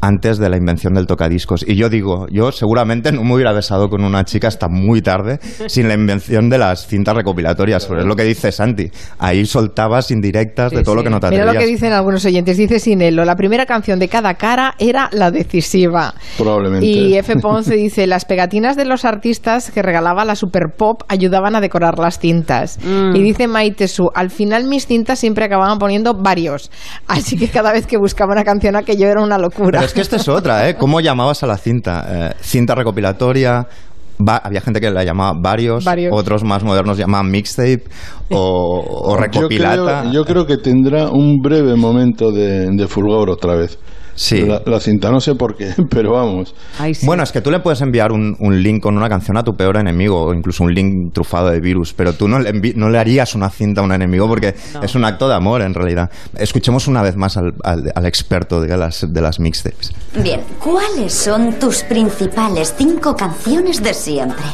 [0.00, 1.64] antes de la invención del tocadiscos.
[1.66, 5.38] Y yo digo, yo seguramente no me hubiera besado con una chica hasta muy tarde
[5.66, 7.86] sin la invención de las cintas recopilatorias.
[7.86, 8.90] Pero es lo que dice Santi.
[9.18, 12.56] Ahí soltabas indirectas de todo lo que no te Mira lo que dicen algunos oyentes.
[12.56, 16.14] Dice Sinelo, la primera canción de cada cara era la decisiva.
[16.36, 16.86] Probablemente.
[16.86, 17.36] Y F.
[17.36, 21.98] Ponce dice, las pegatinas de los artistas que regalaba la Super Pop ayudaban a decorar
[21.98, 22.78] las cintas.
[22.84, 23.16] Mm.
[23.16, 26.70] Y dice Maite Su, al final mis cintas siempre acababan poniendo varios.
[27.06, 30.16] Así que cada vez que buscaba una canción aquello era una locura es que esta
[30.16, 30.76] es otra, ¿eh?
[30.76, 32.06] ¿Cómo llamabas a la cinta?
[32.08, 33.66] Eh, cinta recopilatoria,
[34.26, 37.84] había gente que la llamaba varios, otros más modernos llamaban mixtape
[38.30, 40.10] o, recopilata.
[40.12, 43.78] Yo creo, que tendrá un breve momento de, de fulgor otra vez.
[44.18, 44.44] Sí.
[44.66, 46.52] La, cinta no sé por qué, pero vamos.
[47.02, 49.76] Bueno, es que tú le puedes enviar un, link con una canción a tu peor
[49.76, 53.36] enemigo o incluso un link trufado de virus, pero tú no le, no le harías
[53.36, 56.10] una cinta a un enemigo porque es un acto de amor en realidad.
[56.36, 59.92] Escuchemos una vez más al, al, experto de las, de las mixtapes.
[60.20, 64.44] Bien, ¿cuáles son tus principales cinco canciones de siempre?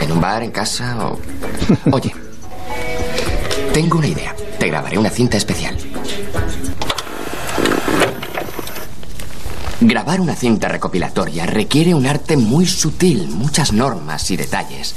[0.00, 1.20] ¿En un bar, en casa o...?
[1.92, 2.12] Oye,
[3.72, 4.34] tengo una idea.
[4.58, 5.76] Te grabaré una cinta especial.
[9.84, 14.94] Grabar una cinta recopilatoria requiere un arte muy sutil, muchas normas y detalles.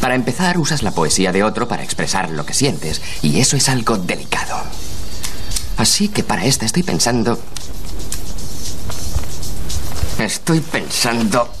[0.00, 3.68] Para empezar, usas la poesía de otro para expresar lo que sientes, y eso es
[3.68, 4.56] algo delicado.
[5.76, 7.38] Así que para esta estoy pensando...
[10.18, 11.57] Estoy pensando...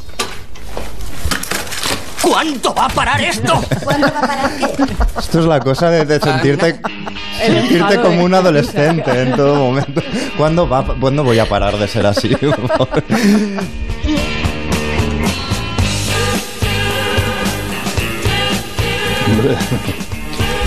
[2.28, 3.64] ¿Cuánto va a parar esto?
[3.82, 4.66] ¿Cuándo va a parar qué?
[5.18, 6.88] Esto es la cosa de, sentirte, ah,
[7.46, 10.02] sentirte como un adolescente en todo momento.
[10.36, 12.36] ¿Cuándo, va, ¿Cuándo voy a parar de ser así?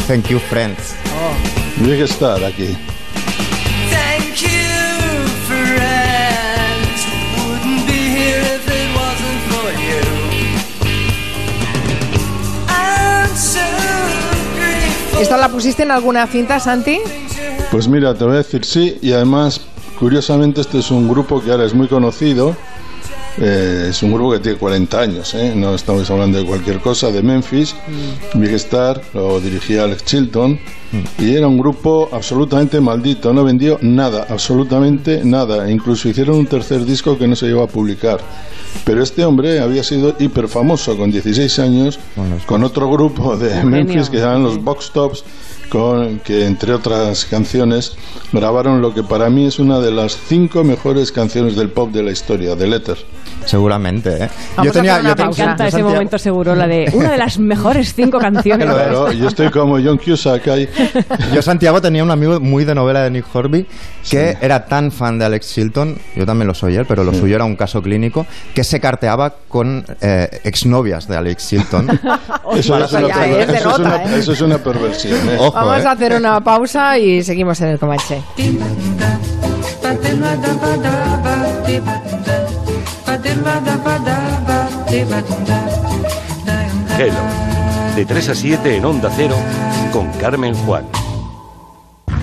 [0.08, 0.95] Thank you, friends.
[1.15, 1.34] Oh.
[1.78, 2.76] Tiene que estar aquí.
[15.62, 16.97] Pusiste en alguna cinta, Santi?
[17.69, 19.62] Pues mira, te voy a decir sí, y además,
[20.00, 22.56] curiosamente, este es un grupo que ahora es muy conocido.
[23.38, 25.54] Eh, es un grupo que tiene 40 años, ¿eh?
[25.56, 27.76] no estamos hablando de cualquier cosa, de Memphis.
[28.34, 28.39] Mm.
[28.39, 31.24] Big Star lo dirigía Alex Chilton mm.
[31.24, 35.69] y era un grupo absolutamente maldito, no vendió nada, absolutamente nada.
[35.69, 38.19] Incluso hicieron un tercer disco que no se llegó a publicar.
[38.84, 42.00] Pero este hombre había sido hiper famoso con 16 años,
[42.47, 45.24] con otro grupo de Memphis que se llaman los Box Tops,
[45.72, 47.94] con, que entre otras canciones
[48.34, 52.04] grabaron lo que para mí es una de las cinco mejores canciones del pop de
[52.04, 52.98] la historia, de Letter.
[53.46, 54.30] Seguramente, ¿eh?
[54.64, 58.20] yo tenía, yo me encanta ese momento seguro, la de una de las mejores cinco
[58.20, 58.68] canciones.
[58.68, 60.70] Claro, yo estoy como John Cusack ahí.
[61.34, 63.66] Yo, Santiago, tenía un amigo muy de novela de Nick Horby
[64.10, 67.36] que era tan fan de Alex Chilton, yo también lo soy él, pero lo suyo
[67.36, 71.90] era un caso clínico, que se carteaba con eh, exnovias de Alex Chilton.
[72.56, 75.18] eso, es una, eso, es una, perversión.
[75.30, 75.38] ¿eh?
[75.38, 78.22] Vamos a hacer una pausa y seguimos en el Comanche.
[86.97, 87.24] Hello,
[87.93, 89.36] de 3 a 7 en Onda Cero,
[89.91, 90.86] con Carmen Juan.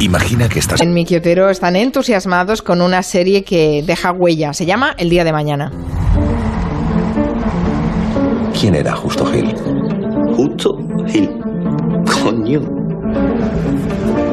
[0.00, 0.80] Imagina que estás...
[0.80, 4.54] En mi quiotero están entusiasmados con una serie que deja huella.
[4.54, 5.70] Se llama El Día de Mañana.
[8.58, 9.54] ¿Quién era Justo Gil?
[10.34, 11.28] Justo Gil.
[12.22, 12.60] Coño.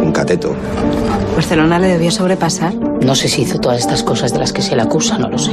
[0.01, 0.55] Un cateto.
[1.35, 2.73] ¿Barcelona le debió sobrepasar?
[2.75, 5.37] No sé si hizo todas estas cosas de las que se le acusa, no lo
[5.37, 5.51] sé.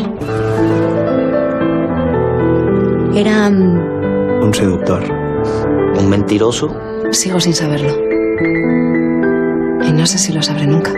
[3.15, 3.49] Era...
[3.49, 5.03] Un seductor.
[5.99, 6.75] Un mentiroso.
[7.11, 7.93] Sigo sin saberlo.
[9.87, 10.93] Y no sé si lo sabré nunca.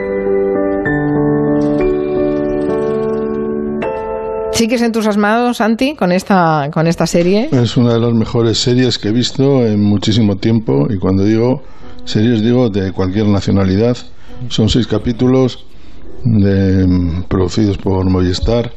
[4.52, 7.48] ¿Sigues entusiasmado, Santi, con esta, con esta serie?
[7.50, 10.86] Es una de las mejores series que he visto en muchísimo tiempo.
[10.90, 11.62] Y cuando digo
[12.04, 13.96] series, digo de cualquier nacionalidad.
[14.50, 15.66] Son seis capítulos
[16.22, 18.70] de, producidos por Movistar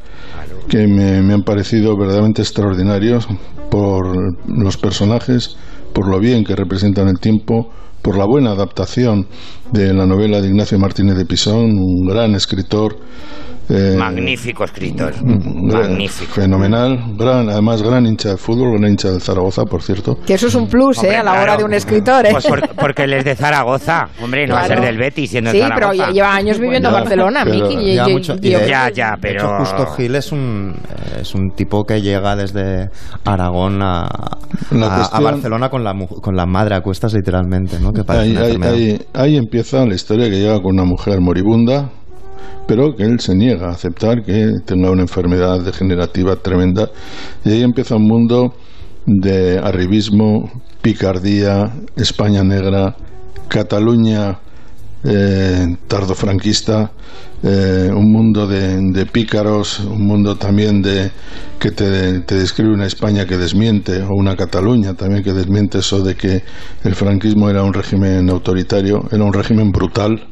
[0.67, 3.27] que me, han parecido verdaderamente extraordinarios
[3.69, 5.55] por los personajes,
[5.93, 9.27] por lo bien que representan el tiempo, por la buena adaptación
[9.71, 12.97] de la novela de Ignacio Martínez de Pisón, un gran escritor
[13.69, 15.13] eh, magnífico escritor.
[15.21, 16.33] Mm, magnífico.
[16.33, 17.15] Fenomenal.
[17.17, 20.17] Gran, además, gran hincha de fútbol, gran hincha del Zaragoza, por cierto.
[20.25, 21.17] Que eso es un plus, ¿eh?
[21.17, 22.29] A la hora de un escritor, ¿eh?
[22.31, 22.47] Pues
[22.79, 24.07] porque él es de Zaragoza.
[24.21, 25.91] Hombre, no va a ser del Betis siendo sí, de Zaragoza.
[25.91, 27.95] Sí, pero lleva años viviendo en Barcelona, Miki.
[27.95, 29.37] Ya, mucho, ya, ya, pero.
[29.37, 30.73] Hecho, Justo Gil es un,
[31.19, 32.89] es un tipo que llega desde
[33.25, 37.91] Aragón a, a, Barcelona con la, con la madre a cuestas, literalmente, ¿no?
[37.91, 41.89] Que ahí, ahí, ahí empieza la historia que llega con una mujer moribunda
[42.67, 46.89] pero que él se niega a aceptar que tenga una enfermedad degenerativa tremenda.
[47.45, 48.53] Y ahí empieza un mundo
[49.05, 52.95] de arribismo, picardía, España negra,
[53.47, 54.39] Cataluña
[55.03, 56.91] eh, tardofranquista,
[57.43, 61.11] eh, un mundo de, pícaros, un mundo también de
[61.59, 66.15] que te, describe una España que desmiente, o una Cataluña también que desmiente eso de
[66.15, 66.43] que
[66.83, 70.27] el franquismo era un régimen autoritario, era un régimen brutal,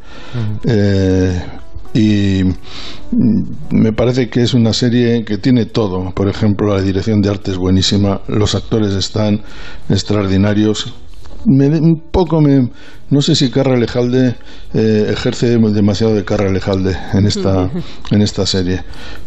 [1.95, 2.43] y
[3.71, 6.11] me parece que es una serie que tiene todo.
[6.11, 9.41] Por ejemplo, la dirección de arte es buenísima, los actores están
[9.89, 10.93] extraordinarios.
[11.45, 12.69] Un poco me,
[13.09, 14.35] no sé si Carra Lejalde
[14.73, 17.69] eh, ejerce demasiado de Carra Lejalde en esta
[18.11, 18.83] en esta serie.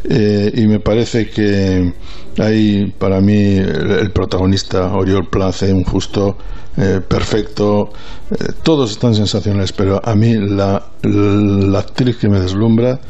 [0.08, 1.92] Eh, y me parece que
[2.38, 6.36] hay para mí el, protagonista Oriol Place un justo
[6.80, 7.90] eh, perfecto,
[8.30, 13.00] eh, todos están sensacionales, pero a mí la, la, actriz que me deslumbra,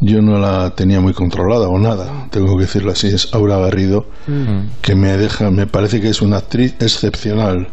[0.00, 4.06] yo no la tenía muy controlada o nada, tengo que decirlo así, es Aura Garrido,
[4.82, 7.66] que me deja, me parece que es una actriz excepcional.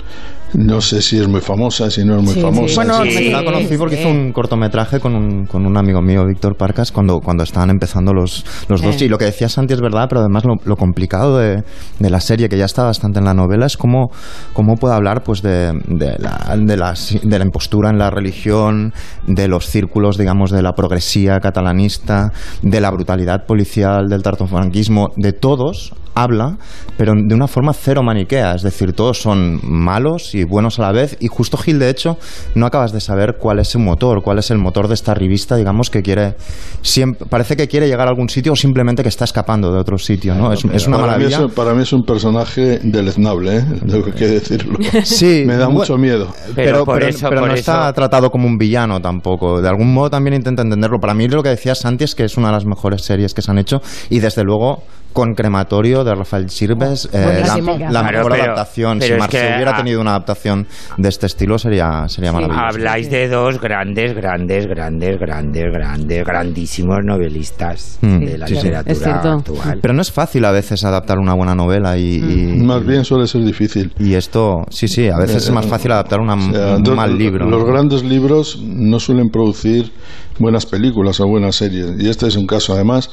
[0.58, 2.76] No sé si es muy famosa, si no es muy famosa.
[2.76, 6.92] Bueno, la conocí porque hizo un cortometraje con un, con un amigo mío, Víctor Parcas,
[6.92, 9.02] cuando, cuando estaban empezando los, los dos.
[9.02, 11.64] Y lo que decía Santi es verdad, pero además lo, complicado de,
[12.00, 14.12] de, la serie, que ya está bastante en la novela, es cómo,
[14.54, 18.94] cómo puede hablar pues de, de, la, de, la, de la impostura en la religión,
[19.28, 25.34] de los círculos, digamos, de la progresía catalanista, de la brutalidad policial, del tartofranquismo, de
[25.34, 26.58] todos habla,
[26.98, 30.92] pero de una forma cero maniquea, es decir, todos son malos y buenos a la
[30.92, 32.18] vez, y justo Gil, de hecho,
[32.56, 35.56] no acabas de saber cuál es su motor, cuál es el motor de esta revista,
[35.56, 36.36] digamos, que quiere,
[36.82, 39.98] siempre, parece que quiere llegar a algún sitio o simplemente que está escapando de otro
[39.98, 40.52] sitio, ¿no?
[40.54, 41.40] Es, una para maravilla.
[41.40, 43.66] Mí es, para mí es un personaje deleznable, ¿eh?
[43.88, 44.78] tengo que decirlo.
[45.04, 45.44] Sí.
[45.46, 46.34] Me da mucho miedo.
[46.56, 49.62] Pero, pero, no está tratado como un villano tampoco.
[49.62, 51.00] De algún modo también intenta entenderlo.
[51.00, 53.42] Para mí lo que decía Santi es que es una de las mejores series que
[53.42, 54.84] se han hecho y desde luego
[55.16, 57.42] con Crematorio de Rafael Sirves, eh,
[57.90, 59.02] la, mejor adaptación.
[59.02, 62.66] si Marce hubiera tenido una adaptación de este estilo sería, sería maravilloso.
[62.66, 68.20] Habláis de dos grandes, grandes, grandes, grandes, grandes, grandísimos novelistas mm.
[68.20, 69.80] de la literatura actual.
[69.82, 72.66] Pero no es fácil a veces adaptar una buena novela y, mm.
[72.66, 73.94] Más bien suele ser difícil.
[73.98, 77.50] Y esto, sí, sí, a veces es más fácil adaptar una, un mal libro.
[77.50, 79.94] Los grandes libros no suelen producir
[80.40, 81.92] buenas películas o buenas series.
[82.00, 83.10] Y este es un caso, además,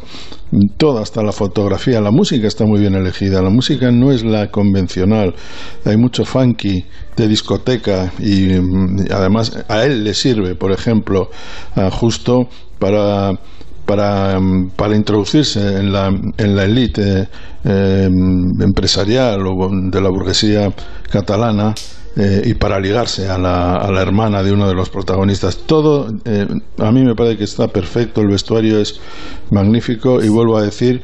[0.76, 3.42] toda hasta la fotografía, la música está muy bien elegida.
[3.42, 5.34] La música no es la convencional.
[5.84, 6.84] Hay mucho funky
[7.16, 8.52] de discoteca y,
[9.10, 11.30] además a él le sirve, por ejemplo,
[11.90, 13.32] justo para
[13.86, 14.38] para,
[14.76, 17.28] para, introducirse en la, en la élite
[17.64, 18.08] eh,
[18.60, 20.72] empresarial o de la burguesía
[21.10, 21.74] catalana
[22.16, 25.58] eh, y para ligarse a la, a la, hermana de uno de los protagonistas.
[25.66, 26.46] Todo eh,
[26.78, 29.00] a mí me parece que está perfecto, el vestuario es
[29.50, 31.02] magnífico y vuelvo a decir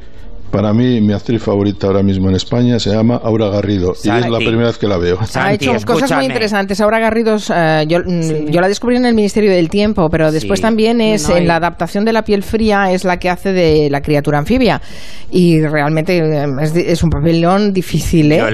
[0.51, 4.29] para mí, mi actriz favorita ahora mismo en España se llama Aura Garrido y es
[4.29, 5.19] la primera vez que la veo.
[5.35, 6.81] ha hecho cosas muy interesantes.
[6.81, 11.01] Aura Garrido, eh, mm, yo, la descubrí en el Ministerio del Tiempo, pero después también
[11.01, 14.39] es en la adaptación de La piel fría, es la que hace de la criatura
[14.39, 14.81] anfibia.
[15.31, 16.47] Y realmente eh,
[16.87, 18.33] es, un papelón difícil.
[18.33, 18.39] ¿eh?
[18.39, 18.51] Yo,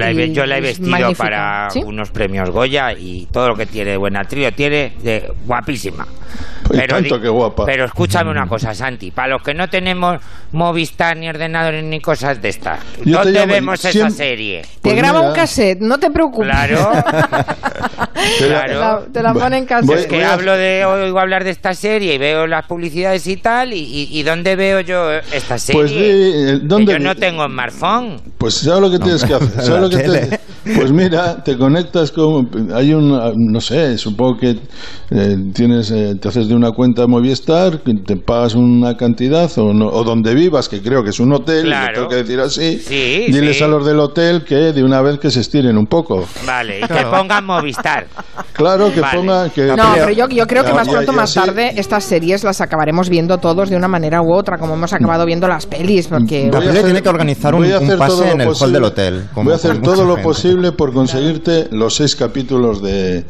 [0.47, 4.93] la he, vestido para unos premios Goya y todo lo que tiene buena trío tiene
[5.03, 6.07] de guapísima.
[6.67, 7.65] Pues pero, tanto que guapa.
[7.67, 9.11] pero escúchame una cosa, Santi.
[9.11, 10.21] Para los que no tenemos
[10.53, 14.62] Movistar ni ordenador ni cosas de estas, ¿dónde vemos esa serie?
[14.62, 16.49] te pues graba un cassette, no te preocupes.
[16.49, 16.77] Claro.
[18.38, 19.07] claro.
[19.12, 19.99] Te, la, ponen en cassette.
[19.99, 23.73] Es que hablo de, oigo hablar de esta serie y veo las publicidades y tal,
[23.73, 26.61] y, ¿dónde veo yo esta pues serie?
[26.68, 28.20] Pues yo no tengo smartphone.
[28.38, 29.51] Pues ¿sabes lo que tienes que hacer?
[29.62, 30.40] ¿Sabes lo que te,
[30.77, 32.49] pues mira, te conectas con...
[32.75, 33.09] Hay un...
[33.37, 34.57] No sé, supongo que
[35.11, 40.05] eh, tienes eh, te haces de una cuenta Movistar, te pagas una cantidad, o, o
[40.05, 42.77] donde vivas, que creo que es un hotel, tengo que decir así,
[43.31, 46.25] diles a los del hotel que de una vez que se estiren un poco.
[46.47, 48.07] Vale, y que pongan Movistar.
[48.53, 49.51] Claro, que pongan...
[49.51, 53.09] Que, no, pero yo, yo creo que más pronto más tarde estas series las acabaremos
[53.09, 56.51] viendo todos de una manera u otra, como hemos acabado viendo las pelis, porque...
[56.51, 59.29] tiene que organizar un, pase en el hall del hotel.
[59.35, 63.25] Voy a hacer todo lo posible por conseguirte los seis capítulos de,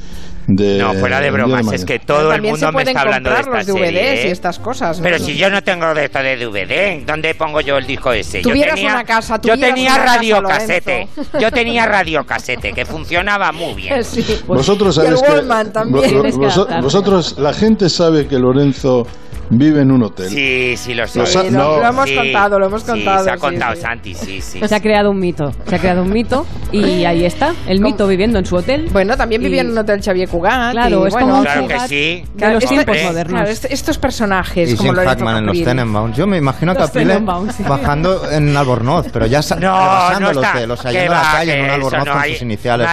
[0.46, 3.80] no, fuera de bromas, es que todo el mundo me está hablando de estas DVDs
[3.80, 5.00] serie, y estas cosas.
[5.00, 8.40] Pero si yo no tengo de esto de DVD, ¿dónde pongo yo el disco ese?
[8.40, 11.08] Tuvieras yo tenía, una casa, yo tenía radiocasete,
[11.40, 14.02] yo tenía radiocasete que funcionaba muy bien.
[14.46, 19.06] vosotros sabéis que, vosotros la gente sabe que Lorenzo
[19.50, 20.28] vive en un hotel.
[20.28, 21.50] Sí, sí, lo sé.
[21.50, 23.24] lo, hemos contado, lo hemos contado.
[23.24, 24.60] se ha contado Santi, sí, sí.
[24.66, 28.06] Se ha creado un mito, se ha creado un mito y ahí está, el mito
[28.06, 28.88] viviendo en su hotel.
[28.92, 30.72] Bueno, también vivía en un hotel Xavier Cugat.
[30.72, 32.24] Claro, es como claro que sí.
[32.34, 33.64] De los tiempos modernos.
[33.64, 36.16] estos personajes, y como Jim Hackman en los Tenenbaums.
[36.16, 37.18] Yo me imagino a Caprile
[37.66, 38.64] bajando en en
[39.12, 42.08] pero ya no, no el hotel, o sea, yendo a la calle en un Albornoz
[42.08, 42.88] con sus iniciales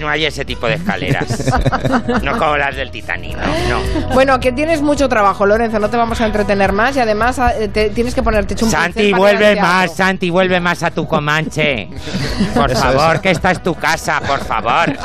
[0.00, 1.52] no, hay, ese tipo de escaleras.
[2.22, 4.14] no como las del Titanic, no.
[4.14, 7.52] Bueno, que tienes mucho trabajo, Lorenzo, no te vamos a entretener más y además ah,
[7.92, 11.88] tienes que ponerte un Santi, vuelve más, Santi, vuelve más a tu Comanche.
[12.54, 14.96] Por favor, que esta es tu casa, por favor.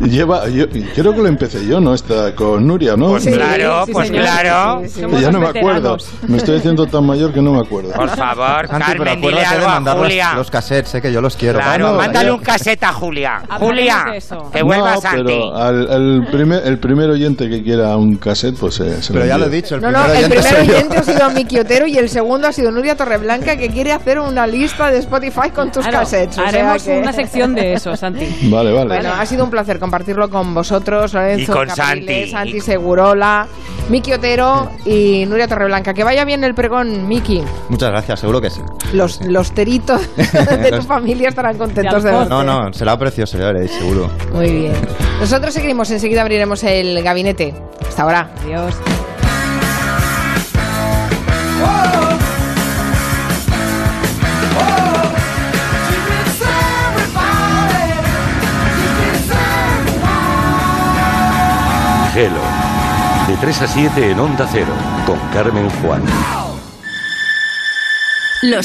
[0.00, 1.94] Lleva, yo, creo que lo empecé yo, ¿no?
[1.94, 3.10] Está con Nuria, ¿no?
[3.10, 4.82] Pues claro, pues claro.
[5.20, 5.96] ya no me acuerdo.
[6.26, 7.92] Me estoy haciendo tan mayor que no me acuerdo.
[7.92, 10.34] Por favor, Carmen, dile algo a Julia.
[10.34, 11.58] Los, cassettes, sé que yo los quiero.
[11.58, 13.42] Claro, mándale un cassette a Julia.
[13.58, 14.06] Julia,
[14.52, 15.22] que vuelva no, Santi.
[15.24, 19.26] Pero al, el, primer, el primer oyente que quiera un cassette, pues eh, se Pero
[19.26, 21.98] ya lo he dicho, el no, no, el primer oyente ha sido Miki Otero y
[21.98, 25.86] el segundo ha sido Nuria Torreblanca que quiere hacer una lista de Spotify con tus
[25.86, 26.38] cassettes.
[26.38, 28.26] haremos una sección de eso, Santi.
[28.48, 28.88] Vale, vale.
[28.88, 32.30] Bueno, ha sido un placer compartirlo con vosotros, Lorenzo, y con Santi.
[32.30, 33.46] Santi Segurola,
[33.88, 35.94] Miki Otero y Nuria Torreblanca.
[35.94, 37.42] Que vaya bien el pregón, Miki.
[37.68, 38.60] Muchas gracias, seguro que sí.
[38.92, 42.28] Los, los teritos de tu familia estarán contentos de, verte.
[42.28, 44.10] No, no, será precioso, ya veréis, seguro.
[44.32, 44.74] Muy bien.
[45.20, 47.54] Nosotros seguimos, enseguida abriremos el gabinete.
[47.86, 48.30] Hasta ahora.
[48.44, 48.74] Adiós.
[62.18, 62.40] Gelo.
[63.28, 64.72] De 3 a 7 en Onda Cero,
[65.06, 66.02] con Carmen Juan.
[68.42, 68.56] Los